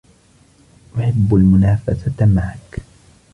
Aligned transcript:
احب 0.97 1.33
المنافسه 1.35 2.25
معك. 2.25 2.79